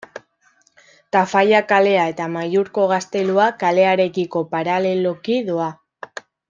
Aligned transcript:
Tafalla 1.15 1.59
kalea 1.73 2.07
eta 2.13 2.25
Amaiurko 2.29 2.87
Gaztelua 2.95 3.49
kalearekiko 3.65 4.47
paraleloki 4.55 5.41
doa. 5.53 5.73